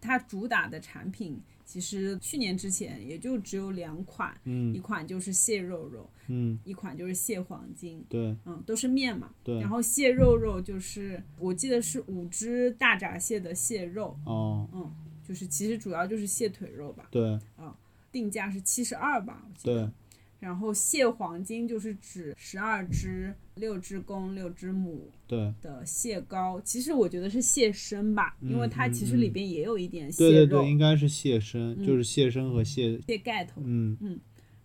[0.00, 9.30] 它主打的产品其实去年之前也就只有两款，一嗯款就是蟹肉肉，嗯，一款就是蟹黄金，对嗯，都是面嘛。
[9.42, 9.68] 对然。
[9.68, 14.90] 后蟹肉肉就是我记得是五只大闸蟹的蟹肉，哦，
[15.26, 17.74] 就是其实主要就是蟹腿肉吧，对嗯
[18.12, 19.92] 定价是七十二吧，我记得对。
[20.40, 33.00] 然后蟹黄金就是指十二只、六只公、六只母对的蟹膏，其实我觉得是蟹身吧，因为它嗯其实嗯里边也有一点蟹肉、对对对，应该是蟹身，嗯就是蟹身和蟹。
[33.06, 33.62] 蟹盖头。
[33.64, 34.18] 嗯嗯，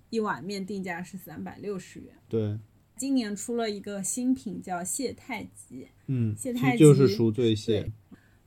[0.09, 2.13] 一碗面定价是三百六十元。
[2.27, 2.57] 对，
[2.97, 7.91] 今年出了一个新品叫蟹太极，嗯，蟹太极就是极赎罪蟹对。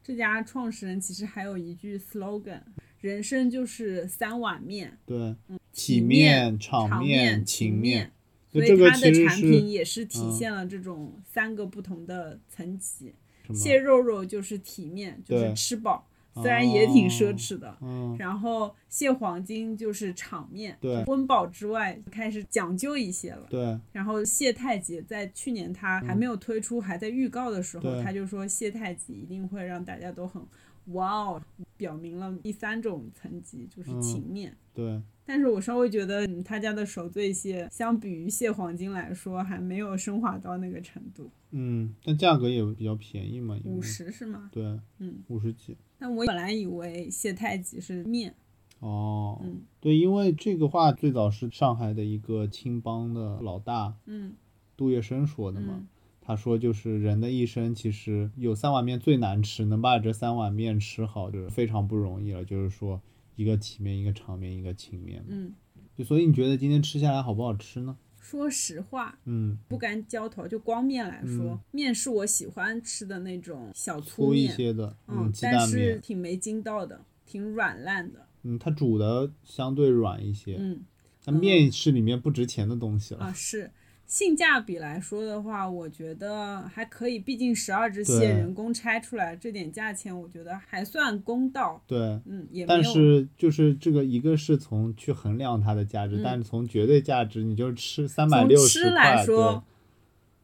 [0.04, 2.60] 这家创始人其实还有一句 slogan：
[3.00, 5.36] 人生就是三碗面，对，
[5.72, 8.12] 体体面、场场面、情情面。
[8.52, 13.14] 所以这个它的产品也是体嗯现了这种三个不同的层级。
[13.52, 17.76] 蟹肉肉就是体面，就是吃饱，虽然也挺奢哦侈的。
[17.82, 23.46] 嗯，然后蟹黄金就是场面，温饱之外开始讲究一些了。
[23.50, 30.40] 对然后蟹太极在去年他还没有推出，还在预告的时候，对他就说蟹太极一定会让大家都很
[30.86, 31.42] 哇哦，
[31.76, 34.56] 表明了第三种层级就是嗯情面。
[34.74, 41.30] 对，但是我稍微觉得嗯他家的手醉蟹相比于蟹黄金来说，还没有升华到那个程度。
[41.50, 44.48] 嗯，但价格也比较便宜嘛，五十是吗？
[44.52, 44.64] 对，
[44.98, 45.76] 嗯，五十几。
[45.98, 48.34] 但我本来以为谢太极是面，
[48.80, 54.34] 哦，嗯对，因为这个话最早是上海的一个青帮的老大嗯
[54.76, 55.74] 杜月笙说的嘛。
[55.76, 55.86] 嗯
[56.24, 62.44] 他说就是人的一生其实有三碗面最难吃，能把这三碗面吃好就是非常不容易了。
[62.44, 63.02] 就是说
[63.34, 65.24] 一个体面，一个长面，一个情面。
[65.26, 65.52] 嗯，
[65.96, 67.96] 就所以你觉得今天吃下来好不好吃呢？
[68.20, 80.84] 说实话，嗯，不敢浇头，就光面来说，嗯面是我喜欢吃的那种小粗粗一，些的，嗯，鸡但是，挺没筋道的，挺软烂的，嗯，它煮的相对软一些，嗯
[81.24, 83.24] 那面是里面不值钱的东西了。
[83.24, 83.72] 啊是。
[84.06, 91.82] 性价比来说的话，我觉得还可以，毕竟十二只蟹人工拆出来，这点价钱我觉得还算公道。
[91.86, 99.64] 对，嗯，也但是就是这个一个是从去衡量它的价值，嗯但是从绝对价值，你就吃三百六十吃来块，说，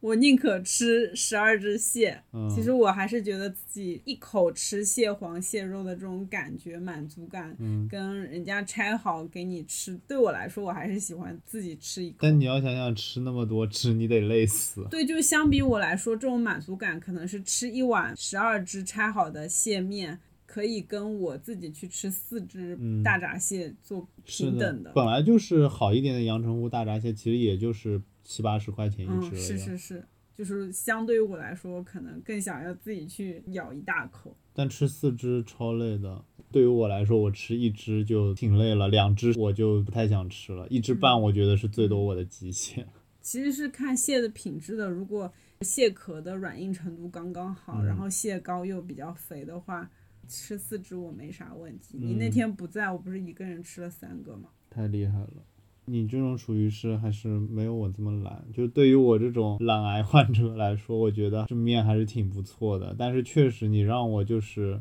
[0.00, 2.22] 我宁可吃十二只蟹。
[2.32, 12.16] 嗯其实我还是觉得自己一口吃蟹黄蟹肉的这种感觉满足感，嗯，跟人家拆好给你吃，对我来说，我还是喜欢自己吃一口。
[12.20, 14.86] 但你要想想吃那么多只，你得累死。
[14.90, 29.36] 对，就相比我来说，这种满足感可能是吃一碗十二只拆好的蟹面，可以跟我自己去吃四只嗯大闸蟹做平等的，本来就是好一点的阳澄湖大闸蟹，其实也就是七八十块钱一只嗯，了。
[29.38, 34.36] 是是是，就是相对于我来说，可能更想要自己去咬一大口。
[34.52, 36.22] 但吃四只超累的。
[36.52, 42.86] 对于我来说，我吃一只就挺累了，两只我就不太想吃了，一只嗯半我觉得是最多我的极限。
[43.22, 49.90] 其实是看蟹的品质的，如果蟹壳的软硬程度刚刚好，嗯然后蟹膏又比较肥的话，
[50.28, 51.96] 吃四只我没啥问题。
[51.98, 54.50] 你那嗯天不在，我不是一个人吃了三个吗？
[54.68, 55.44] 太厉害了。
[55.88, 62.94] 你这种属于是还是没有我这么懒，就对于我这种懒癌患者来说，我觉得这面还是挺不错的。
[62.98, 64.80] 但是确实，你让我就是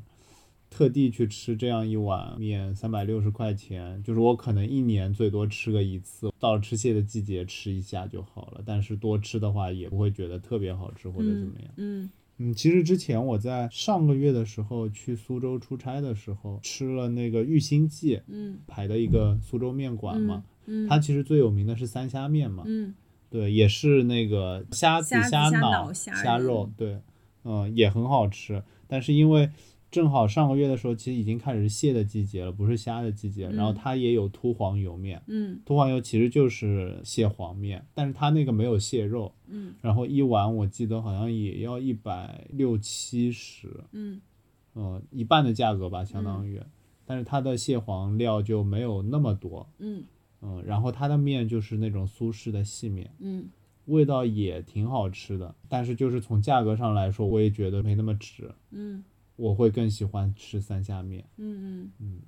[0.69, 8.61] 特地去吃这样一碗面，三百六十块钱，就是我可能一年最多吃个一次，到了吃蟹的季节吃一下就好了。
[8.65, 11.71] 但是多吃的话，也不会觉得特别好吃或者怎么样。
[11.77, 12.09] 嗯嗯，
[12.55, 20.43] 其实之前我在上个月的时候去苏州出差的时候，吃了那个玉兴记嗯排的一个苏州面馆嘛。
[20.65, 22.93] 嗯，它其实最有名的是三虾面嘛，嗯
[23.29, 26.99] 对，也是那个虾子、虾脑、虾肉，对，
[27.43, 28.61] 嗯，也很好吃。
[28.87, 29.49] 但是因为
[29.89, 33.47] 正好上个月的时候，其实已经开始蟹的季节了，不是虾的季节。
[33.49, 33.75] 然后嗯。
[33.75, 35.59] 它也有秃黄油面，嗯。
[35.65, 39.73] 秃黄油其实就是蟹黄面，但是它那个没有蟹肉，嗯。
[39.81, 44.19] 然后一碗我记得好像也要一百六七十，嗯。
[44.73, 46.61] 呃，一半的价格吧，相当于。
[47.05, 50.03] 但是它的蟹黄料就没有那么多，嗯。
[50.41, 53.47] 嗯，然后它的面就是那种苏式的细面，嗯。
[53.85, 59.01] 味道也挺好吃的，但是就是从价格上来说，我也觉得没那么值，嗯
[59.37, 61.23] 我会更喜欢吃三下面。
[61.37, 62.21] 嗯嗯嗯。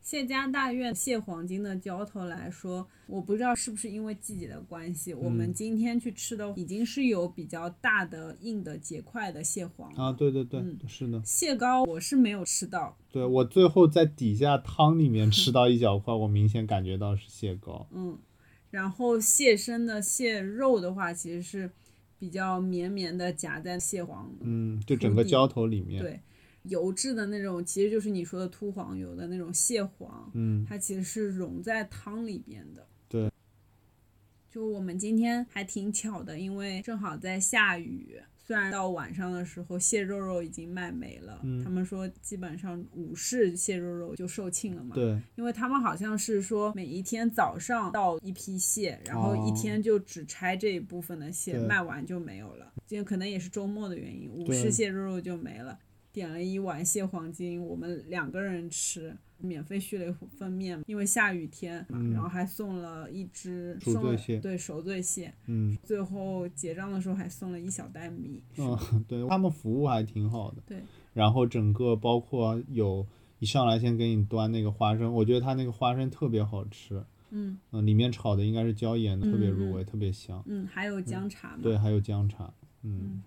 [0.00, 17.88] 谢家大院蟹黄金的浇头来说，我不知道是不是因为季节的关系，我们嗯今天去吃的已经是有比较大的硬的结块的蟹黄了啊，对对对，嗯是的，蟹膏我是没有吃到，对我最后在底下汤里面吃到一小块，我明显感觉到是蟹膏。
[17.90, 18.16] 嗯，
[18.70, 21.68] 然后蟹身的蟹肉的话，其实是
[22.18, 26.20] 比较绵绵的夹在蟹黄，嗯，就整个底浇头里面，对，
[26.64, 32.86] 油质的那种，其实就是你说的秃黄油的那种蟹黄，嗯，它其实是溶在汤里边的。
[33.08, 33.30] 对。
[34.50, 38.18] 就我们今天还挺巧的，因为正好在下雨。
[38.46, 44.94] 虽然到晚上的时候蟹肉肉已经卖没了，嗯他们说基本上午市蟹肉肉就售罄了嘛。
[44.94, 52.72] 对，因为他们好像是说每一天早上到一批蟹，然后一哦天就只拆这一部分的蟹，对卖完就没有了。
[52.86, 55.76] 今天可能也是周末的原因，午对市蟹肉肉就没了。
[56.16, 68.42] 点了一碗蟹黄金，我们两个人吃，免费续了一份面，因为下雨天嘛，嗯然后还送了一只熟送了醉蟹对熟醉蟹，嗯最后结账的时候还送了一小袋米。
[68.56, 70.62] 嗯，对他们服务还挺好的。
[70.66, 70.78] 对，
[71.12, 73.06] 然后整个包括有
[73.38, 77.04] 一上来先给你端那个花生，我觉得他那个花生特别好吃。
[77.28, 80.42] 嗯嗯，里面炒的应该是椒盐的，特别入味，特别香。
[80.46, 81.58] 嗯，还有姜茶嘛。
[81.62, 82.50] 对，还有姜茶。
[82.82, 83.22] 嗯嗯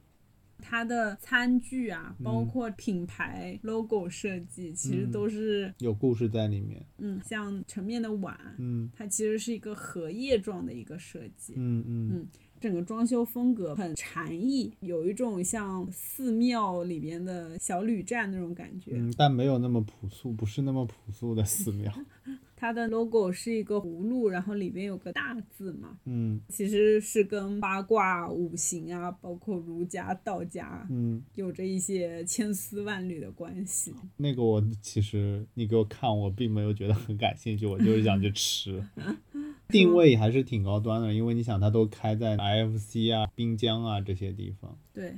[0.62, 6.86] 它的餐具啊，包嗯括品牌 logo 设计，其实嗯都是有故事在里面。
[6.98, 11.54] 嗯，像盛面的碗，嗯它其实是一个荷叶状的一个设计。
[11.56, 12.27] 嗯嗯嗯
[12.60, 18.92] 整个装修风格很禅意，有一种像寺庙里边的小旅站那种感觉。
[18.96, 21.90] 嗯，但没有那么朴素，不是那么朴素的寺庙。
[22.62, 33.93] 它的 logo 是一个葫芦，然后里边有个大字嘛，嗯其实是跟八卦、五行啊，包括儒家、道家嗯，有着一些千丝万缕的关系。
[34.17, 38.83] 那个我其实你给我看，我并没有觉得很感兴趣，我就是想去吃。
[39.69, 44.77] 定位还是挺高端的，因为你想它都开在 IFC 啊、滨江啊这些地方。
[44.91, 45.15] 对，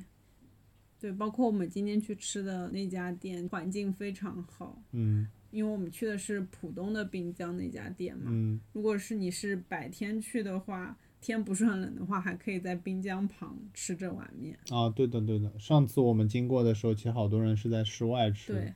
[1.00, 4.78] 对，包括我们今天去吃的那家店，环境非常好。
[4.92, 8.26] 嗯因为我们去的是浦东的滨江那家店嘛。
[8.28, 14.58] 嗯，如果是你是白天去的话，天不是很冷的话，还可以在滨江旁吃这碗面。
[14.70, 15.52] 啊，对的对的。
[15.60, 18.54] 上次我们经过的时候，其实好多人是在室外吃。
[18.54, 18.74] 对，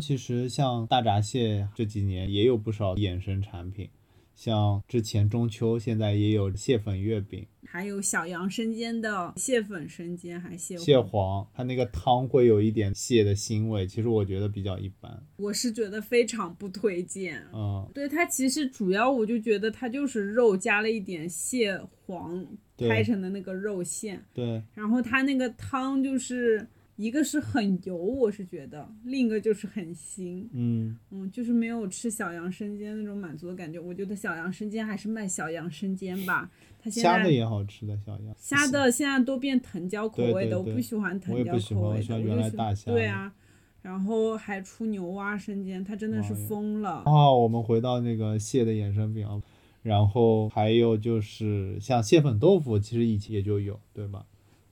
[0.00, 3.88] 其实像大闸蟹这几年也有不少衍生产品，
[4.36, 11.48] 像之前中秋，现在也有蟹粉月饼、还有小杨生煎的蟹粉生煎，还蟹蟹黄。
[11.54, 15.20] 它那个汤会有一点蟹的腥味，其实我觉得比较一般。
[15.36, 17.42] 我是觉得非常不推荐。
[17.52, 33.78] 嗯，对它其实主要我就觉得它就是肉加了一点蟹黄拍成的那个肉馅，对，然后它那个汤就是一个是很油，我是觉得，另一个就是很腥，嗯，嗯，就是没有吃小杨生煎那种满足的感觉。
[33.78, 38.34] 我觉得小杨生煎还是卖小杨生煎吧，它现在虾的也好吃的小羊。
[38.38, 43.30] 虾的现在都变藤椒口味的，对对对我不喜欢藤椒口味我就喜来大虾对啊，
[43.82, 47.02] 然后还出牛蛙生煎，它真的是疯了。
[47.04, 49.40] 哦，我们回到那个蟹的衍生品啊，
[49.82, 54.24] 然后还有就是像蟹粉豆腐，其实以前也就有，对吧？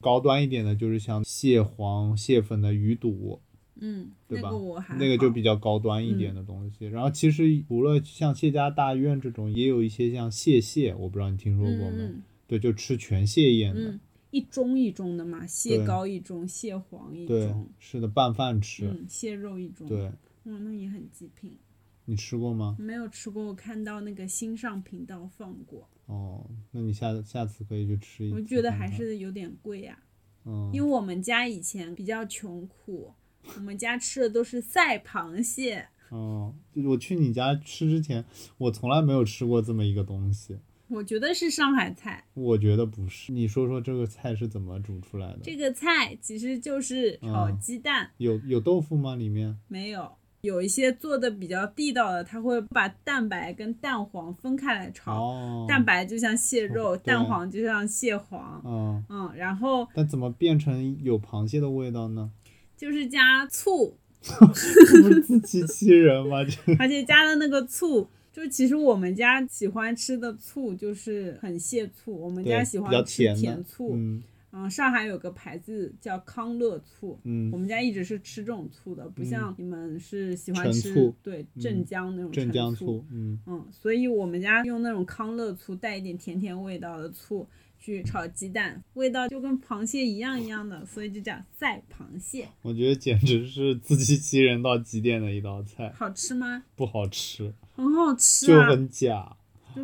[0.04, 3.40] 高端一点的就是像蟹黄、蟹粉的鱼肚，
[3.76, 4.50] 嗯，对吧？
[4.50, 6.84] 那个那个就比较高端一点的东西。
[6.86, 12.02] 然后其实除了像谢家大院这种，也有一些像蟹蟹，我不知道你听说过没？
[12.02, 13.90] 嗯对，就吃全蟹宴的。
[13.92, 14.00] 嗯，
[14.30, 18.86] 一盅一盅的嘛，蟹膏一盅，蟹黄一对盅，，是的，拌饭吃。
[18.86, 19.88] 嗯，蟹肉一盅。
[19.88, 20.12] 对，
[20.44, 21.56] 嗯，那也很极品。
[22.04, 22.76] 你吃过吗？
[22.78, 29.98] 没有吃过，我看到那个新上频道放过，哦，那你下下次可以去吃一次我觉得还是有点贵呀、
[30.44, 33.14] 嗯，因为我们家以前比较穷苦，
[33.56, 35.88] 我们家吃的都是赛螃蟹。
[36.10, 38.24] 哦，就是我去你家吃之前，
[38.58, 40.58] 我从来没有吃过这么一个东西。
[40.88, 45.40] 我觉得是上海菜，我觉得不是，你说说这个菜是怎么煮出来的？
[45.42, 49.16] 这个菜其实就是炒嗯鸡蛋，有有豆腐吗？
[49.16, 49.58] 里面？
[49.66, 50.12] 没有。
[50.44, 62.30] 有一些做的比较地道的，他会把蛋白跟蛋黄分开来炒，哦，蛋白就像蟹肉，对蛋黄就像蟹黄，嗯，嗯，然后那怎么变成有螃蟹的味道呢？
[62.76, 66.44] 就是加醋， 这不是自欺欺人吗？
[66.44, 74.22] 这 而且加的那个醋，就其实我们家喜欢吃的醋就是很蟹醋，我们家喜欢吃甜醋，嗯
[74.56, 87.44] 嗯，上海有个牌子叫康乐醋，我嗯，们家一直是吃这种醋的，不像你们是喜欢吃对嗯镇江那种镇陈醋，江醋，嗯嗯，所以我们家用那种康乐醋，带一点甜甜味道的醋
[87.80, 92.48] 去炒鸡蛋，味道就跟螃蟹一样一样的，所以就叫赛螃蟹。
[92.62, 96.62] 我觉得简直是自欺欺人到极点的一道菜，好吃吗？
[96.76, 99.36] 不好吃，很好吃就啊，很假。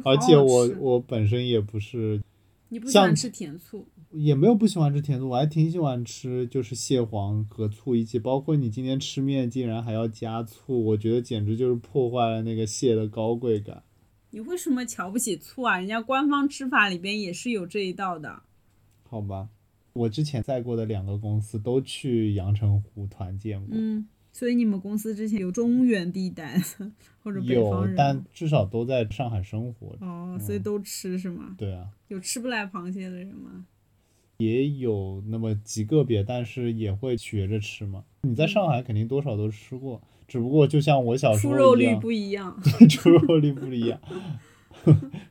[0.04, 2.22] 而且我我本身也不是，
[2.68, 8.18] 你不喜欢吃甜醋，也没有不喜欢吃甜醋，我还挺喜欢吃，就是蟹黄和醋一起。
[8.18, 13.82] 包括你今天吃面竟然还要加醋，我觉得简直就是破坏了那个蟹的高贵感。
[14.30, 15.78] 你为什么瞧不起醋啊？
[15.78, 18.42] 人家官方吃法里边也是有这一道的。
[19.02, 19.48] 好吧，
[19.92, 26.60] 我之前在过的两个公司都去阳澄湖团建过，嗯，所以你们公司之前有中原地带
[27.22, 29.96] 或者北方有，人但至少都在上海生活。
[30.00, 31.54] 哦，所以都吃是吗？
[31.58, 33.66] 对啊，有吃不来螃蟹的人吗？
[34.40, 38.02] 也有那么极个别，但是也会学着吃嘛。
[38.22, 42.62] 你在上海肯定多少都吃过，只不过就像我小时候一样， 肉率不一样。
[42.88, 44.00] 出肉率不一样。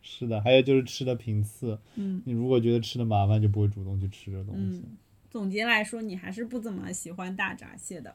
[0.02, 4.84] 是的，还有就是吃的频次，嗯你如果觉得吃的麻烦，就不会主动去吃这东西。
[4.86, 4.98] 嗯，
[5.30, 8.14] 总结来说，你还是不怎么喜欢大闸蟹的，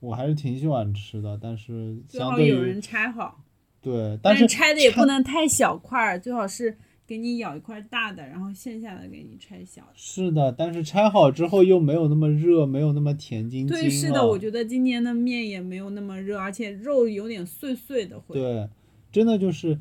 [0.00, 3.40] 我还是挺喜欢吃的，但是最相对于好有人拆好，
[3.80, 6.76] 对，但是拆的也不能太小块儿，最好是
[7.08, 9.92] 给你咬一块大的，然后剩下的给你拆小的。
[9.94, 18.68] 是的，但是拆好之后又没有那么热，没有那么甜津津对，是的，我觉得今年的面也没有那么热，而且肉有点碎碎的会，对，
[19.10, 19.78] 真的就是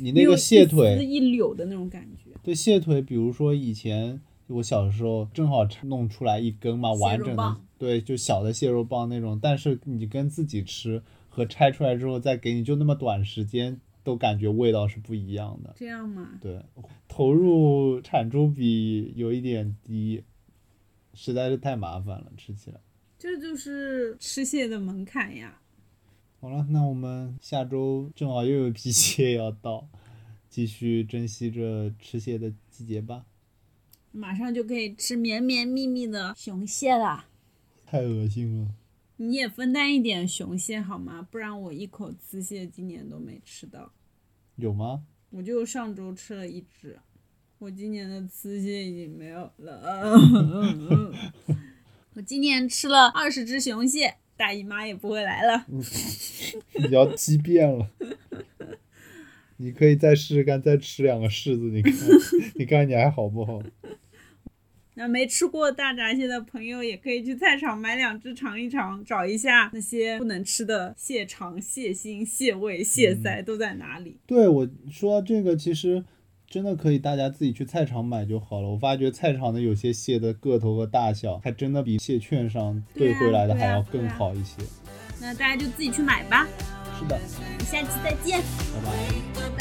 [0.00, 2.30] 你那个蟹腿，一绺的那种感觉。
[2.42, 15.74] 对蟹腿，比如说以前我小时候正好弄出来一根嘛，完整的，对，就小的蟹肉棒那种，但是你跟自己吃和拆出来之后再给你，就那么短时间，都感觉味道是不一样的。
[15.76, 16.64] 这样吗，对，
[17.08, 20.24] 投入产出比有一点低，
[21.14, 22.80] 实在是太麻烦了，吃起来。
[23.18, 25.60] 这就是吃蟹的门槛呀。
[26.40, 29.86] 好了，那我们下周正好又有批蟹要到，
[30.48, 33.26] 继续珍惜这吃蟹的季节吧。
[34.10, 37.26] 马上就可以吃绵绵密密的雄蟹了。
[37.84, 38.74] 太恶心了。
[39.22, 41.28] 你也分担一点雄蟹好吗？
[41.30, 43.92] 不然我一口雌蟹今年都没吃到。
[44.56, 45.02] 有吗？
[45.28, 46.98] 我就上周吃了一只，
[47.58, 50.14] 我今年的雌蟹已经没有了。
[52.14, 55.66] 我今年吃了二十只雄蟹，大姨妈也不会来了。
[55.68, 57.90] 你要畸变了。
[59.58, 61.92] 你可以再试试看，再吃两个柿子，你看，
[62.56, 63.62] 你看你还好不好？
[65.00, 74.18] 那没吃过大闸蟹的朋友，也可以去菜场买两只尝一尝，找一下那些不能吃的蟹肠、蟹心、蟹胃、蟹腮都在哪里。
[74.26, 76.04] 对我说这个，其实
[76.46, 78.68] 真的可以大家自己去菜场买就好了。
[78.68, 84.56] 我发觉菜场的有些蟹的个头和大小，还真的比蟹券上兑回来的还要更好一些。
[85.18, 86.46] 那大家就自己去买吧。
[86.98, 88.42] 是的，我们下期再见。
[88.74, 89.59] 拜拜。